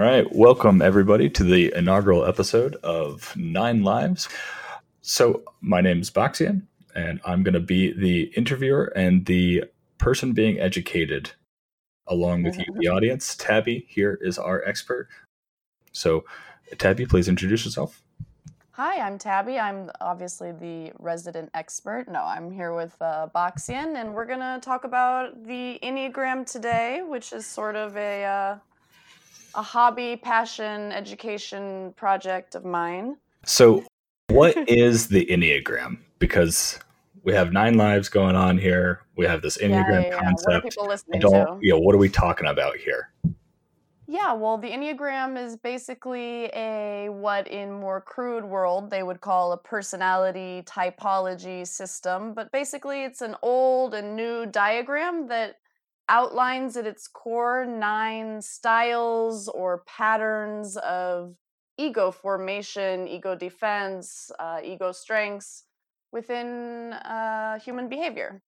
[0.00, 4.30] right, welcome everybody to the inaugural episode of Nine Lives.
[5.02, 6.62] So, my name is Boxian,
[6.94, 9.64] and I'm going to be the interviewer and the
[9.98, 11.32] person being educated
[12.06, 13.36] along with you, the audience.
[13.36, 15.08] Tabby here is our expert.
[15.92, 16.24] So,
[16.78, 18.02] Tabby, please introduce yourself.
[18.70, 19.58] Hi, I'm Tabby.
[19.58, 22.06] I'm obviously the resident expert.
[22.08, 27.02] No, I'm here with uh, Boxian, and we're going to talk about the Enneagram today,
[27.06, 28.58] which is sort of a, uh,
[29.54, 33.16] a hobby, passion, education project of mine.
[33.44, 33.84] So,
[34.28, 35.98] what is the Enneagram?
[36.18, 36.78] Because
[37.22, 39.00] we have nine lives going on here.
[39.16, 40.18] We have this Enneagram yeah, yeah.
[40.18, 40.64] concept.
[40.64, 41.58] What people listening to?
[41.60, 43.12] you know, what are we talking about here?
[44.06, 49.52] Yeah, well, the Enneagram is basically a what in more crude world they would call
[49.52, 55.59] a personality typology system, but basically it's an old and new diagram that
[56.10, 61.36] outlines at its core nine styles or patterns of
[61.78, 65.64] ego formation, ego defense, uh, ego strengths
[66.12, 68.42] within uh, human behavior.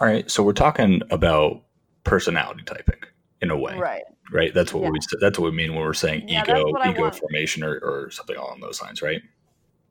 [0.00, 1.62] All right, so we're talking about
[2.04, 3.00] personality typing
[3.42, 4.04] in a way, Right.
[4.32, 4.54] right?
[4.54, 4.90] That's what Yeah.
[4.90, 7.64] we that's what we mean when we're saying Yeah, ego that's what I ego formation
[7.64, 9.20] or, or something along those lines, right?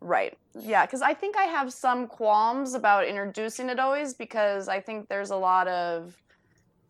[0.02, 0.38] Right.
[0.64, 5.10] Yeah, because I think I have some qualms about introducing it always because I think
[5.10, 6.16] there's a lot of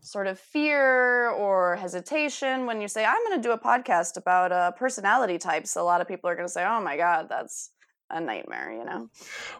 [0.05, 4.51] sort of fear or hesitation when you say, I'm going to do a podcast about
[4.51, 5.75] uh, personality types.
[5.75, 7.71] A lot of people are going to say, oh my God, that's
[8.11, 9.09] a nightmare, you know?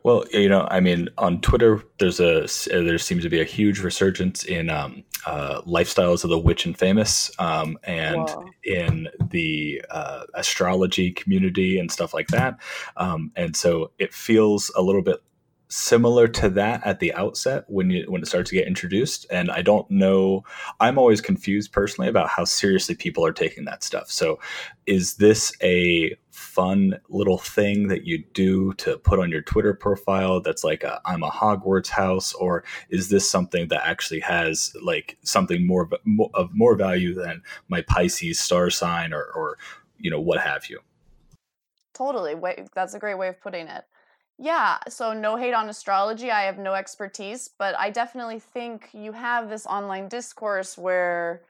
[0.04, 3.46] Well, you know, I mean, on Twitter, there's a uh, there seems to be a
[3.46, 8.46] huge resurgence in um, uh, lifestyles of the witch and famous, um, and Whoa.
[8.64, 12.60] in the uh, astrology community and stuff like that.
[12.98, 15.24] Um, and so it feels a little bit
[15.68, 19.26] similar to that at the outset when you when it starts to get introduced.
[19.32, 20.44] And I don't know.
[20.80, 24.12] I'm always confused personally about how seriously people are taking that stuff.
[24.12, 24.40] So,
[24.86, 30.42] is this a fun little thing that you do to put on your Twitter profile
[30.42, 35.18] that's like a I'm a Hogwarts house or is this something that actually has like
[35.24, 35.90] something more
[36.34, 39.58] of, more value than my Pisces star sign or or
[39.98, 40.80] you know what have you
[41.96, 42.36] Totally.
[42.76, 43.86] That's a great way of putting it.
[44.38, 46.30] Yeah, so no hate on astrology.
[46.30, 51.44] I have no expertise, but I definitely think you have this online discourse where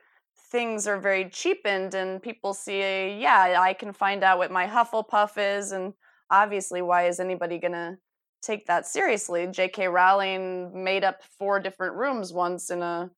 [0.52, 5.58] things are very cheapened and people see, yeah, I can find out what my Hufflepuff
[5.58, 5.94] is and
[6.30, 7.98] obviously why is anybody going to
[8.40, 9.48] take that seriously?
[9.48, 9.88] J.K.
[9.88, 13.10] Rowling made up four different rooms once in a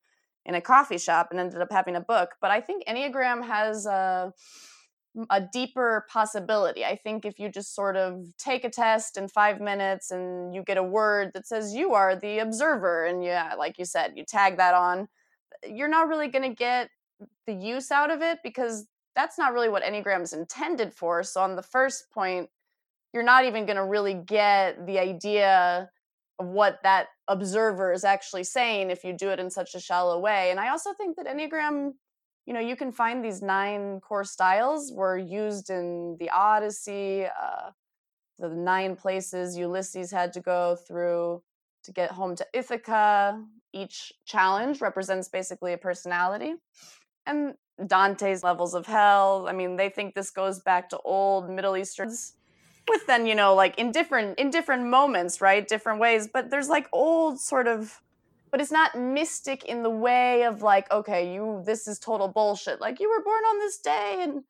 [0.45, 3.85] in a coffee shop and ended up having a book, but I think Enneagram has
[3.85, 4.33] a
[5.29, 6.83] a deeper possibility.
[6.85, 10.63] I think if you just sort of take a test in five minutes and you
[10.63, 14.25] get a word that says you are the observer, and yeah, like you said, you
[14.25, 15.07] tag that on,
[15.67, 16.89] you're not really going to get
[17.47, 21.23] the use out of it because that's not really what Enneagram is intended for.
[21.23, 22.49] So, on the first point,
[23.13, 25.89] you're not even going to really get the idea
[26.39, 30.19] of what that observer is actually saying if you do it in such a shallow
[30.19, 30.51] way.
[30.51, 31.91] And I also think that Enneagram
[32.45, 37.71] you know you can find these nine core styles were used in the odyssey uh,
[38.39, 41.41] the nine places ulysses had to go through
[41.83, 43.43] to get home to ithaca.
[43.73, 46.55] Each challenge represents basically a personality
[47.25, 47.53] and
[47.85, 49.45] dante's levels of hell.
[49.47, 52.33] I mean they think this goes back to old middle easterns
[52.87, 56.69] with then you know like in different in different moments right different ways but there's
[56.69, 58.01] like old sort of
[58.51, 62.81] but it's not mystic in the way of like okay you this is total bullshit.
[62.81, 64.43] Like you were born on this day and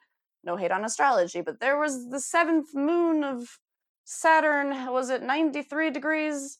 [0.44, 3.60] no hate on astrology but there was the seventh moon of
[4.06, 6.60] saturn was it 93 degrees?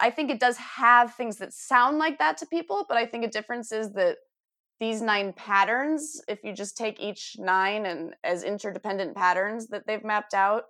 [0.00, 3.24] I think it does have things that sound like that to people but i think
[3.24, 4.18] a difference is that
[4.80, 10.04] these nine patterns if you just take each nine and as interdependent patterns that they've
[10.04, 10.64] mapped out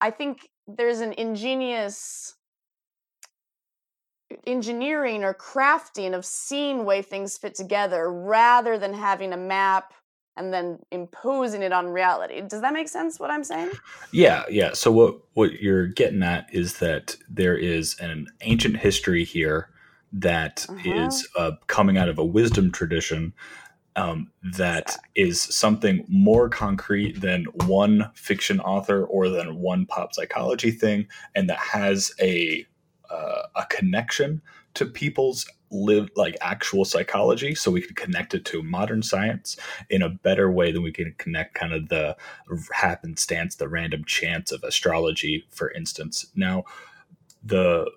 [0.00, 2.34] i think there's an ingenious
[4.46, 9.92] engineering or crafting of seeing way things fit together rather than having a map
[10.36, 12.40] and then imposing it on reality.
[12.42, 13.72] Does that make sense what I'm saying?
[14.12, 14.72] Yeah, yeah.
[14.74, 19.70] So what what you're getting at is that there is an ancient history here
[20.12, 21.48] that is Uh-huh.
[21.52, 23.32] uh, coming out of a wisdom tradition
[23.96, 30.70] um, that is something more concrete than one fiction author or than one pop psychology
[30.70, 32.66] thing, and that has a
[33.12, 34.42] uh, a connection
[34.74, 39.56] to people's live like actual psychology so we can connect it to modern science
[39.88, 42.14] in a better way than we can connect kind of the
[42.72, 46.26] happenstance the random chance of astrology for instance.
[46.34, 46.64] Now
[47.42, 47.90] the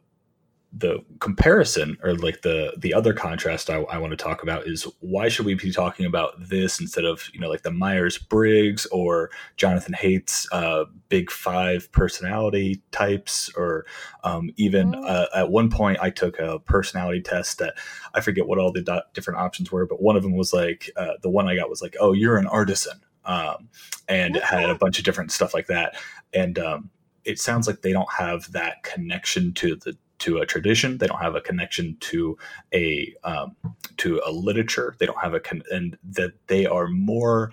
[0.78, 4.84] the comparison or like the the other contrast I, I want to talk about is
[5.00, 8.86] why should we be talking about this instead of you know like the Myers Briggs
[8.88, 13.86] or Jonathan Haidt's uh, Big Five personality types or
[14.26, 15.06] um, even mm-hmm.
[15.06, 17.76] uh, at one point I took a personality test that
[18.14, 20.90] I forget what all the do- different options were, but one of them was like
[20.98, 23.70] uh, the one I got was like oh you're an artisan um,
[24.10, 25.96] and it had a bunch of different stuff like that
[26.34, 26.90] and um,
[27.24, 30.98] it sounds like they don't have that connection to the to a tradition.
[30.98, 32.38] They don't have a connection to
[32.74, 33.56] a um,
[33.98, 34.96] to a literature.
[35.00, 37.52] They don't have a con- and that they are more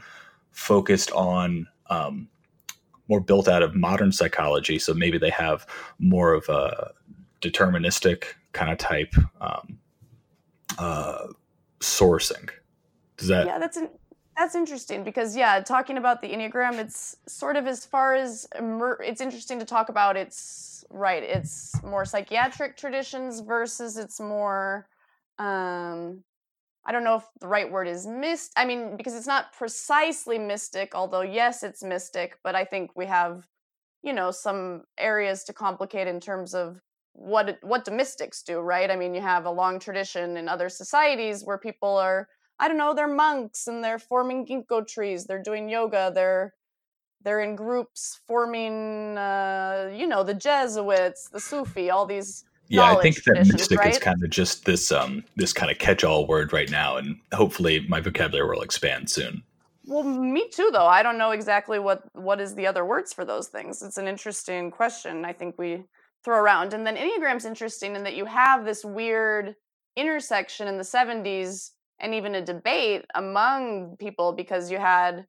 [0.50, 2.29] focused on um,
[3.09, 4.79] more built out of modern psychology.
[4.79, 5.67] So maybe they have
[5.99, 6.93] more of a
[7.41, 9.79] deterministic kind of type um,
[10.79, 11.26] uh,
[11.81, 12.50] sourcing.
[13.17, 13.47] Does that?
[13.47, 13.88] Yeah, that's an
[14.37, 18.49] that's interesting because yeah, talking about the enneagram, it's sort of as far as
[19.00, 24.87] it's interesting to talk about its right it's more psychiatric traditions versus it's more
[25.39, 26.23] um
[26.85, 30.39] i don't know if the right word is mist i mean because it's not precisely
[30.39, 33.47] mystic although yes it's mystic but i think we have
[34.03, 36.81] you know some areas to complicate in terms of
[37.15, 38.91] what what do mystics do right?
[38.91, 42.29] I mean you have a long tradition in other societies where people are
[42.59, 46.55] i don't know they're monks and they're forming ginkgo trees they're doing yoga they're
[47.24, 53.00] they're in groups forming uh, you know the jesuits the sufi all these yeah i
[53.00, 53.92] think that mystic right?
[53.92, 57.84] is kind of just this um this kind of catch-all word right now and hopefully
[57.88, 59.42] my vocabulary will expand soon.
[59.84, 60.86] Well me too though.
[60.86, 63.82] I don't know exactly what what is the other words for those things.
[63.82, 65.84] It's an interesting question i think we
[66.24, 66.72] throw around.
[66.72, 69.56] And then enneagram's interesting in that you have this weird
[69.96, 71.70] intersection in the 70s
[72.00, 75.26] and even a debate among people because you had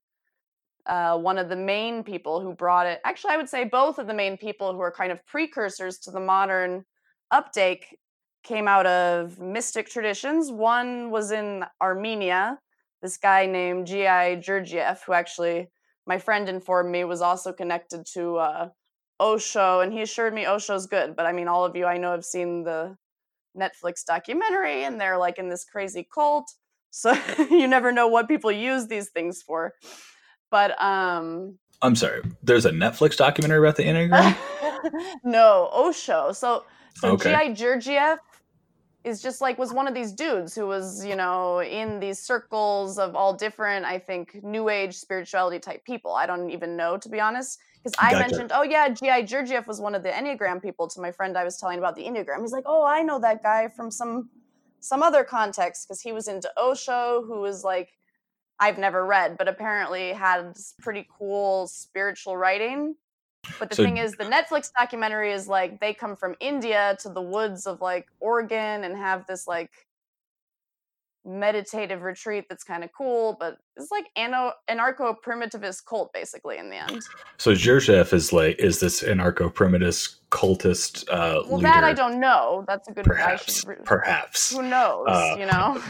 [0.86, 3.00] uh, one of the main people who brought it.
[3.06, 6.12] Actually, I would say both of the main people who are kind of precursors to
[6.12, 6.86] the modern
[7.32, 7.98] uptake
[8.44, 10.52] came out of mystic traditions.
[10.52, 12.60] One was in Armenia,
[13.04, 14.38] this guy named G.I.
[14.38, 15.68] Gurdjieff, who actually,
[16.08, 18.70] my friend informed me, was also connected to uh,
[19.20, 21.16] Osho, and he assured me Osho's good.
[21.16, 22.96] But I mean, all of you I know have seen the
[23.58, 26.50] Netflix documentary, and they're like in this crazy cult.
[26.92, 27.14] So
[27.50, 29.74] you never know what people use these things for.
[30.54, 32.22] But um I'm sorry.
[32.44, 34.38] There's a Netflix documentary about the Enneagram?
[35.24, 36.32] no, Osho.
[36.32, 36.64] So
[36.94, 37.32] so okay.
[37.32, 37.54] G.I.
[37.54, 38.20] Gurdjieff
[39.04, 43.00] is just like was one of these dudes who was, you know, in these circles
[43.00, 46.14] of all different, I think, new age spirituality type people.
[46.14, 47.60] I don't even know to be honest.
[47.84, 48.20] Because I gotcha.
[48.20, 49.24] mentioned, oh yeah, G.I.
[49.24, 52.04] Gurdjieff was one of the Enneagram people to my friend I was telling about the
[52.04, 52.42] Enneagram.
[52.42, 54.30] He's like, oh, I know that guy from some
[54.82, 57.90] some other context because he was into Osho, who was like
[58.64, 62.96] I've never read, but apparently has pretty cool spiritual writing.
[63.60, 67.10] But the so, thing is, the Netflix documentary is like they come from India to
[67.10, 69.70] the woods of like Oregon and have this like
[71.26, 76.78] meditative retreat that's kind of cool, but it's like anarcho primitivist cult basically in the
[76.78, 77.02] end.
[77.38, 81.64] So Gurdjieff is like is this anarcho primitivist cultist uh Well leader?
[81.64, 82.64] that I don't know.
[82.66, 84.54] That's a good perhaps should, perhaps.
[84.54, 85.82] Who knows, uh, you know.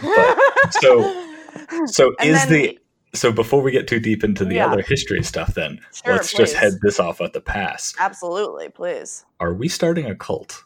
[0.82, 1.30] so
[1.86, 2.80] so is then, the
[3.14, 4.68] so before we get too deep into the yeah.
[4.68, 6.38] other history stuff then sure, let's please.
[6.40, 10.64] just head this off at the pass absolutely please are we starting a cult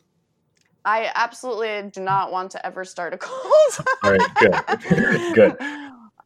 [0.86, 5.58] i absolutely do not want to ever start a cult all right good good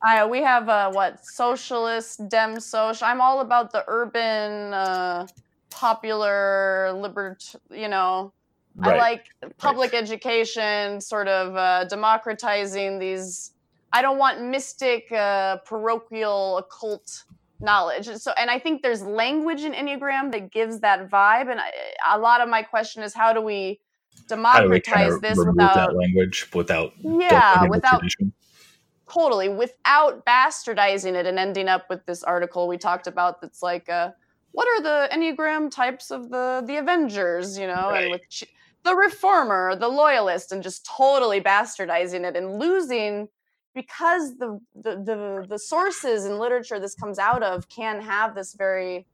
[0.03, 5.27] I, we have uh, what socialist dem social i'm all about the urban uh,
[5.69, 8.31] popular libert you know
[8.75, 8.95] right.
[8.95, 9.25] i like
[9.57, 10.01] public right.
[10.01, 13.53] education sort of uh, democratizing these
[13.94, 17.24] I don't want mystic, uh, parochial, occult
[17.60, 18.07] knowledge.
[18.07, 21.52] And so, and I think there's language in Enneagram that gives that vibe.
[21.52, 21.71] And I,
[22.16, 23.80] a lot of my question is, how do we
[24.28, 28.02] democratize do we this without that language, without yeah, without
[29.12, 33.90] totally without bastardizing it and ending up with this article we talked about that's like,
[33.90, 34.12] uh,
[34.54, 37.57] what are the Enneagram types of the the Avengers?
[37.57, 38.04] You know, right.
[38.04, 38.21] and with
[38.83, 43.28] the reformer, the loyalist, and just totally bastardizing it and losing
[43.73, 48.54] because the, the the the, sources and literature this comes out of can have this
[48.54, 49.06] very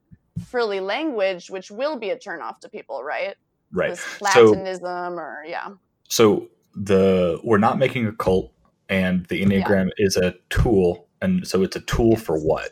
[0.48, 3.36] frilly language, which will be a turnoff to people, right?
[3.72, 3.92] Right.
[3.92, 5.70] This Platonism so, or yeah.
[6.10, 8.52] So the we're not making a cult,
[8.90, 10.06] and the Enneagram yeah.
[10.06, 12.22] is a tool, and so it's a tool yes.
[12.22, 12.72] for what?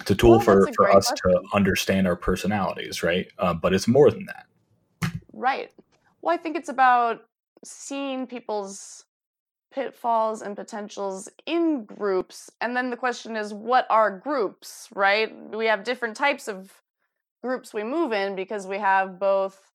[0.00, 1.32] It's a tool well, for, for us question.
[1.32, 3.26] to understand our personalities, right?
[3.38, 4.46] Uh, but it's more than that.
[5.32, 5.72] Right.
[6.22, 7.22] Well, I think it's about
[7.64, 9.04] seeing people's
[9.78, 12.50] pitfalls and potentials in groups.
[12.60, 15.32] And then the question is, what are groups, right?
[15.50, 16.72] We have different types of
[17.42, 19.68] groups we move in because we have both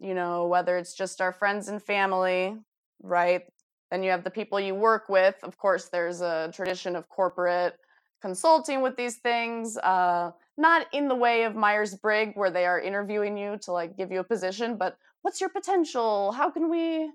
[0.00, 2.56] you know, whether it's just our friends and family,
[3.02, 3.42] right?
[3.90, 5.36] Then you have the people you work with.
[5.42, 7.74] Of course, there's a tradition of corporate
[8.22, 9.76] consulting with these things.
[9.76, 13.96] Uh, not in the way of Myers Briggs, where they are interviewing you to like
[13.96, 16.32] give you a position, but what's your potential?
[16.32, 17.10] How can we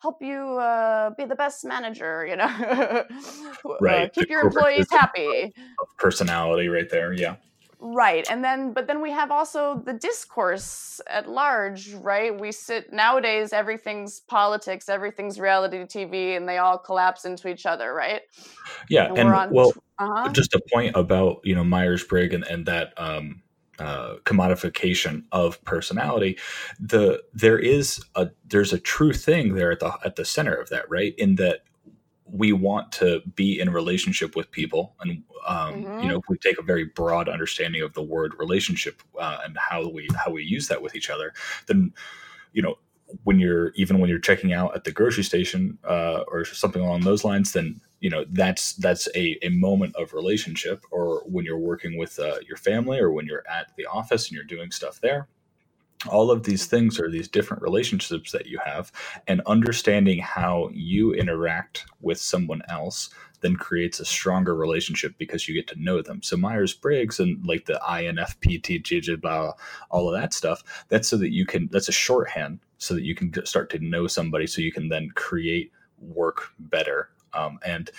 [0.00, 2.26] help you uh, be the best manager?
[2.26, 3.04] You know, uh,
[3.80, 4.06] right.
[4.06, 5.54] Uh, keep the your employees happy.
[5.98, 7.12] Personality, right there.
[7.12, 7.36] Yeah.
[7.82, 8.30] Right.
[8.30, 12.38] And then, but then we have also the discourse at large, right?
[12.38, 17.94] We sit nowadays, everything's politics, everything's reality TV, and they all collapse into each other,
[17.94, 18.20] right?
[18.90, 19.06] Yeah.
[19.06, 20.28] And, and on, well, uh-huh.
[20.32, 23.42] just a point about, you know, Myers Briggs and, and that, um,
[23.80, 26.38] uh, commodification of personality
[26.78, 30.68] the there is a there's a true thing there at the at the center of
[30.68, 31.60] that right in that
[32.32, 36.02] we want to be in relationship with people and um, mm-hmm.
[36.02, 39.56] you know if we take a very broad understanding of the word relationship uh, and
[39.58, 41.32] how we how we use that with each other
[41.66, 41.92] then
[42.52, 42.76] you know
[43.24, 47.00] when you're even when you're checking out at the grocery station uh, or something along
[47.00, 51.58] those lines then you know that's that's a, a moment of relationship or when you're
[51.58, 55.00] working with uh, your family or when you're at the office and you're doing stuff
[55.00, 55.28] there.
[56.08, 58.90] All of these things are these different relationships that you have
[59.26, 63.10] and understanding how you interact with someone else
[63.42, 66.22] then creates a stronger relationship because you get to know them.
[66.22, 69.52] So myers-briggs and like the infpt blah
[69.90, 73.14] all of that stuff that's so that you can that's a shorthand so that you
[73.14, 77.90] can start to know somebody so you can then create work better um, and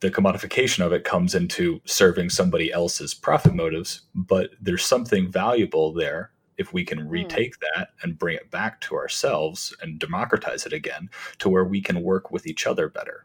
[0.00, 5.92] the commodification of it comes into serving somebody else's profit motives but there's something valuable
[5.92, 7.08] there if we can hmm.
[7.08, 7.62] retake mm.
[7.74, 11.08] that and bring it back to ourselves and democratize it again
[11.38, 13.24] to where we can work with each other better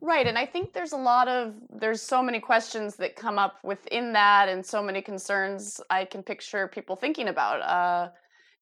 [0.00, 3.58] right and i think there's a lot of there's so many questions that come up
[3.62, 8.10] within that and so many concerns i can picture people thinking about uh,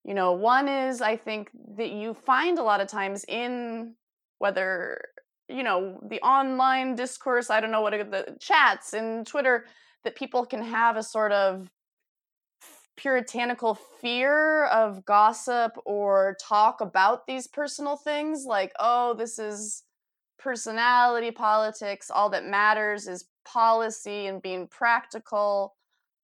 [0.04, 3.94] you know one is i think that you find a lot of times in
[4.38, 5.00] whether
[5.48, 9.66] you know the online discourse i don't know what the chats and twitter
[10.04, 11.70] that people can have a sort of
[12.96, 19.84] puritanical fear of gossip or talk about these personal things like oh this is
[20.38, 22.10] personality politics.
[22.10, 25.74] All that matters is policy and being practical.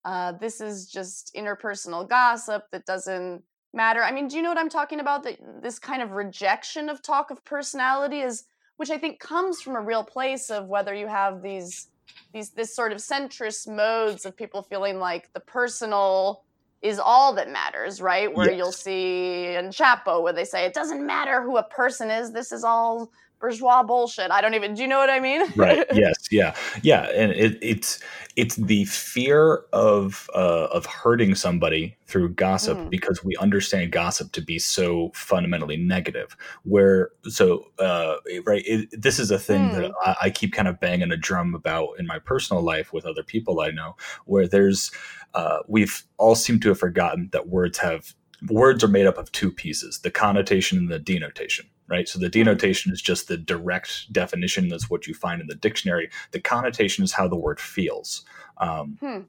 [0.05, 4.03] Uh, this is just interpersonal gossip that doesn't matter.
[4.03, 5.25] I mean do you know what i'm talking about?
[5.25, 8.45] That this kind of rejection of talk of personality is
[8.77, 11.89] which i think comes from a real place of whether you have these
[12.33, 16.45] these this sort of centrist modes of people feeling like the personal
[16.85, 18.33] is all that matters, right?
[18.33, 18.59] Where yes.
[18.59, 22.31] you'll see in Chapo where they say it doesn't matter who a person is.
[22.31, 23.11] This is all
[23.41, 24.31] bourgeois bullshit.
[24.31, 24.75] I don't even.
[24.75, 25.43] Do you know what I mean?
[25.57, 25.85] right.
[25.95, 26.29] Yes.
[26.31, 26.55] Yeah.
[26.83, 27.03] Yeah.
[27.15, 28.01] And it, it's
[28.37, 32.91] it's the fear of uh, of hurting somebody through gossip mm.
[32.91, 36.37] because we understand gossip to be so fundamentally negative.
[36.65, 39.75] Where so uh, right, it, this is a thing mm.
[39.75, 43.05] that I, I keep kind of banging a drum about in my personal life with
[43.05, 44.91] other people I know, where there's
[45.35, 48.15] uh, we've all seem to have forgotten that words have
[48.49, 52.29] words are made up of two pieces the connotation and the denotation right so the
[52.29, 57.05] denotation is just the direct definition that's what you find in the dictionary the connotation
[57.05, 58.25] is how the word feels
[58.59, 59.21] um, hmm.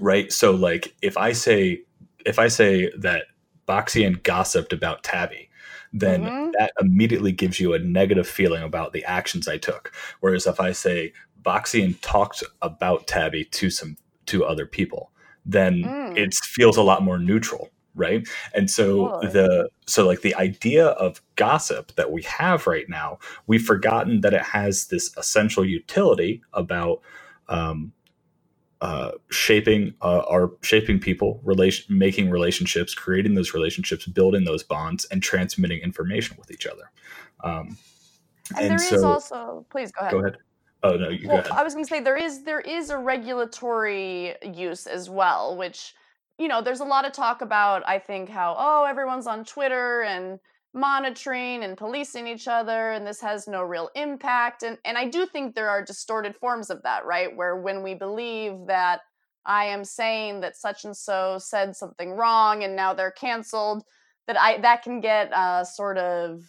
[0.00, 1.80] right so like if i say
[2.24, 3.26] if i say that
[3.66, 5.48] boxian gossiped about tabby
[5.92, 6.50] then mm-hmm.
[6.58, 10.72] that immediately gives you a negative feeling about the actions i took whereas if i
[10.72, 15.10] say boxian talked about tabby to some to other people
[15.44, 16.16] then mm.
[16.16, 18.26] it feels a lot more neutral right?
[18.54, 23.62] And so the so like the idea of gossip that we have right now we've
[23.62, 27.00] forgotten that it has this essential utility about
[27.48, 27.92] um,
[28.80, 35.04] uh, shaping uh, our shaping people relation making relationships creating those relationships building those bonds
[35.06, 36.90] and transmitting information with each other.
[37.44, 37.76] Um,
[38.56, 40.36] and, and there so, is also please go ahead go ahead.
[40.84, 44.34] Oh no, you well, I was going to say there is there is a regulatory
[44.42, 45.94] use as well, which
[46.42, 47.82] you know there's a lot of talk about.
[47.86, 50.40] I think how oh everyone's on Twitter and
[50.74, 54.64] monitoring and policing each other, and this has no real impact.
[54.64, 57.34] And and I do think there are distorted forms of that, right?
[57.34, 59.02] Where when we believe that
[59.46, 63.84] I am saying that such and so said something wrong and now they're canceled,
[64.26, 66.42] that I that can get uh, sort of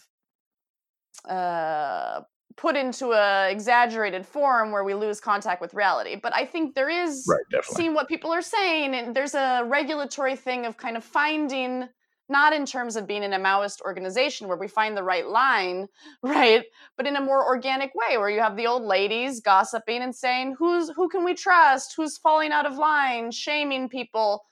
[1.28, 2.22] uh,
[2.56, 6.16] put into a exaggerated form where we lose contact with reality.
[6.16, 10.36] But i think there is right, seeing what people are saying and there's a regulatory
[10.36, 11.88] thing of kind of finding
[12.28, 15.86] not in terms of being in a maoist organization where we find the right line
[16.22, 16.64] right
[16.96, 20.54] but in a more organic way where you have the old ladies gossiping and saying
[20.58, 21.94] who's who can we trust?
[21.96, 23.30] Who's falling out of line?
[23.30, 24.44] Shaming people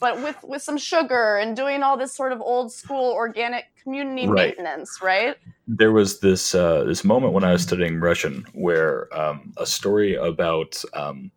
[0.00, 4.26] but with with some sugar and doing all this sort of old school organic community
[4.26, 4.56] right.
[4.56, 5.36] maintenance, right?
[5.68, 10.14] There was this uh, this moment when I was studying Russian where um, a story
[10.14, 11.30] about um,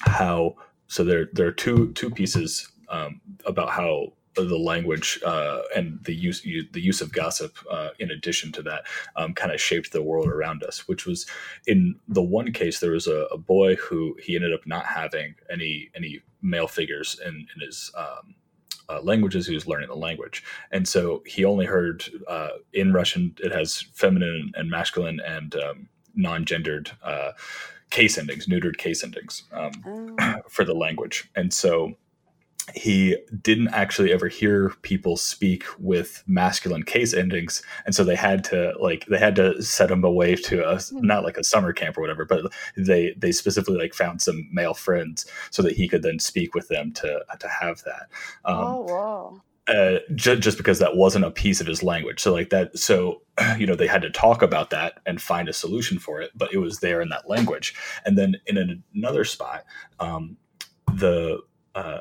[0.00, 0.54] how
[0.86, 6.14] so there there are two two pieces um, about how the language uh, and the
[6.14, 8.84] use the use of gossip uh, in addition to that
[9.16, 11.26] um, kind of shaped the world around us which was
[11.66, 15.34] in the one case there was a, a, boy who he ended up not having
[15.50, 18.34] any any male figures in, in his um,
[18.88, 23.34] uh, languages he was learning the language and so he only heard uh, in russian
[23.38, 27.32] it has feminine and masculine and um, non-gendered uh,
[27.90, 30.36] case endings neutered case endings um, oh.
[30.48, 31.94] for the language and so
[32.74, 38.44] he didn't actually ever hear people speak with masculine case endings and so they had
[38.44, 41.00] to like they had to set him away to a hmm.
[41.00, 44.74] not like a summer camp or whatever but they they specifically like found some male
[44.74, 48.08] friends so that he could then speak with them to to have that
[48.44, 52.18] um, oh wow uh, just, just because that wasn't a piece of his language.
[52.18, 53.22] So like that, so
[53.58, 56.52] you know they had to talk about that and find a solution for it, but
[56.52, 57.74] it was there in that language.
[58.04, 59.64] And then in an, another spot,
[60.00, 60.36] um,
[60.92, 61.40] the
[61.74, 62.00] uh,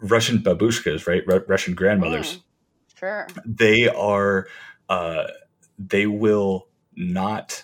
[0.00, 1.22] Russian babushkas, right?
[1.30, 2.38] R- Russian grandmothers.
[2.38, 3.26] Mm, sure.
[3.44, 4.46] They are,
[4.88, 5.28] uh,
[5.78, 7.62] they will not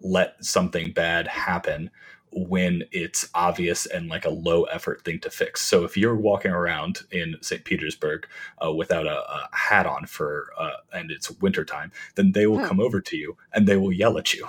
[0.00, 1.90] let something bad happen
[2.30, 5.62] when it's obvious and like a low effort thing to fix.
[5.62, 7.64] So if you're walking around in St.
[7.64, 8.26] Petersburg
[8.64, 12.66] uh, without a, a, hat on for uh, and it's wintertime, then they will hmm.
[12.66, 14.46] come over to you and they will yell at you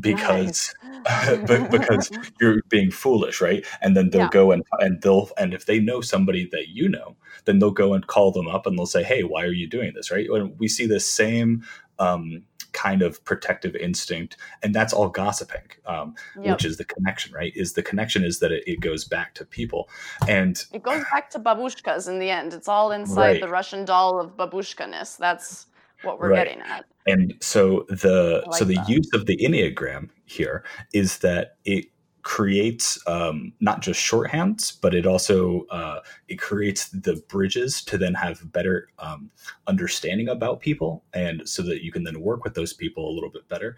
[0.00, 1.70] because nice.
[1.70, 2.10] because
[2.40, 4.30] you're being foolish right and then they'll yeah.
[4.30, 7.94] go and and they'll and if they know somebody that you know then they'll go
[7.94, 10.58] and call them up and they'll say hey why are you doing this right and
[10.58, 11.62] we see the same
[11.98, 16.56] um, kind of protective instinct and that's all gossiping um, yep.
[16.56, 19.44] which is the connection right is the connection is that it, it, goes back to
[19.44, 19.88] people
[20.26, 23.40] and it goes back to babushkas in the end it's all inside right.
[23.40, 25.66] the russian doll of babushkaness that's
[26.04, 26.46] what we're right.
[26.46, 26.84] getting at.
[27.06, 28.88] And so the like so the that.
[28.88, 31.86] use of the enneagram here is that it
[32.22, 38.14] creates um, not just shorthands, but it also uh, it creates the bridges to then
[38.14, 39.30] have better um,
[39.66, 43.30] understanding about people, and so that you can then work with those people a little
[43.30, 43.76] bit better.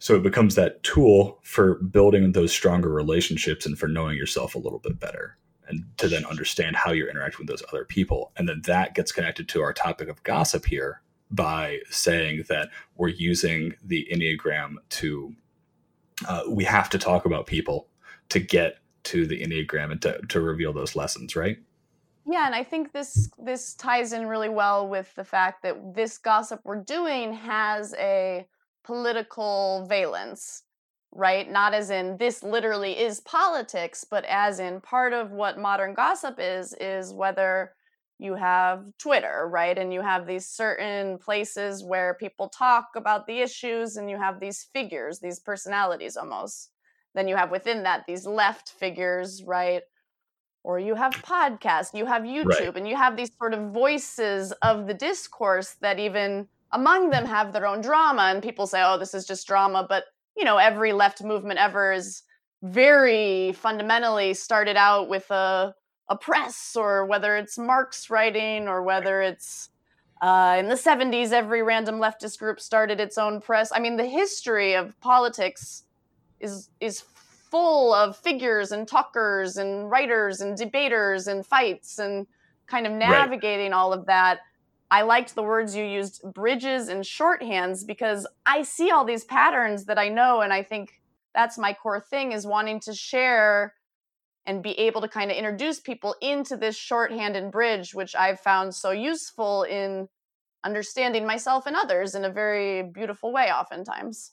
[0.00, 4.58] So it becomes that tool for building those stronger relationships and for knowing yourself a
[4.58, 5.36] little bit better
[5.68, 8.32] and to then understand how you're interacting with those other people.
[8.36, 13.08] And then that gets connected to our topic of gossip here, by saying that we're
[13.08, 15.34] using the Enneagram to,
[16.26, 17.88] uh, we have to talk about people
[18.30, 21.58] to get to the Enneagram and to, to reveal those lessons, right?
[22.30, 26.18] Yeah, and I think this this ties in really well with the fact that this
[26.18, 28.46] gossip we're doing has a
[28.84, 30.64] political valence,
[31.10, 31.50] right?
[31.50, 36.34] Not as in this literally is politics, but as in part of what modern gossip
[36.38, 37.72] is is whether
[38.18, 39.78] you have Twitter, right?
[39.78, 44.40] And you have these certain places where people talk about the issues, and you have
[44.40, 46.70] these figures, these personalities almost.
[47.14, 49.82] Then you have within that these left figures, right?
[50.64, 52.76] Or you have podcasts, you have YouTube, right.
[52.76, 57.52] and you have these sort of voices of the discourse that even among them have
[57.52, 58.22] their own drama.
[58.22, 59.86] And people say, oh, this is just drama.
[59.88, 60.04] But,
[60.36, 62.24] you know, every left movement ever is
[62.62, 65.74] very fundamentally started out with a
[66.08, 69.70] a press or whether it's Marx writing or whether it's
[70.20, 73.70] uh, in the 70s, every random leftist group started its own press.
[73.72, 75.84] I mean, the history of politics
[76.40, 77.04] is is
[77.50, 82.26] full of figures and talkers and writers and debaters and fights and
[82.66, 83.78] kind of navigating right.
[83.78, 84.40] all of that.
[84.90, 89.84] I liked the words you used, bridges and shorthands, because I see all these patterns
[89.84, 91.00] that I know, and I think
[91.34, 93.74] that's my core thing is wanting to share
[94.46, 98.40] and be able to kind of introduce people into this shorthand and bridge, which I've
[98.40, 100.08] found so useful in
[100.64, 104.32] understanding myself and others in a very beautiful way, oftentimes.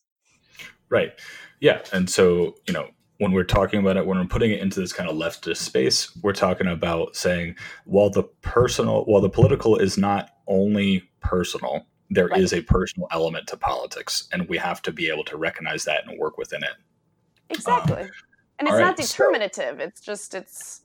[0.90, 1.12] Right.
[1.60, 1.82] Yeah.
[1.92, 4.94] And so, you know, when we're talking about it, when we're putting it into this
[4.94, 9.98] kind of leftist space, we're talking about saying, while the personal, while the political is
[9.98, 12.40] not only personal, there right.
[12.40, 16.08] is a personal element to politics, and we have to be able to recognize that
[16.08, 16.76] and work within it.
[17.50, 18.04] Exactly.
[18.04, 18.10] Um,
[18.60, 19.78] and it's not determinative.
[19.78, 20.82] So, it's just it's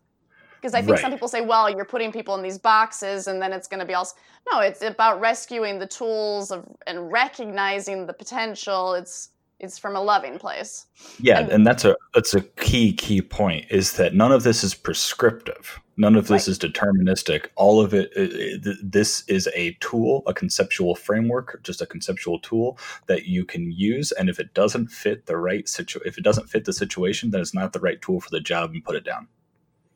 [0.61, 1.01] because I think right.
[1.01, 3.87] some people say, well, you're putting people in these boxes and then it's going to
[3.87, 4.07] be all.
[4.53, 8.95] No, it's about rescuing the tools of and recognizing the potential.
[8.95, 10.87] It's it's from a loving place.
[11.19, 14.65] Yeah, and, and, that's a that's a key key point is that none of this
[14.65, 15.81] is prescriptive.
[16.01, 16.49] None of this right.
[16.49, 17.49] is deterministic.
[17.57, 22.39] All of it, it, it, this is a tool, a conceptual framework, just a conceptual
[22.39, 24.11] tool that you can use.
[24.13, 27.43] And if it doesn't fit the right situ, if it doesn't fit the situation, then
[27.43, 29.29] it's not the right tool for the job, and put it down.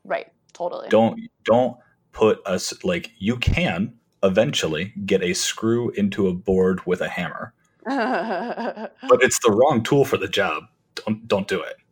[0.05, 0.31] Right.
[0.53, 0.91] Totally.
[0.91, 1.79] Don't don't
[2.13, 7.55] put us like you can eventually get a screw into a board with a hammer.
[7.87, 10.65] but it's the wrong tool for the job.
[10.97, 11.77] Don't don't do it.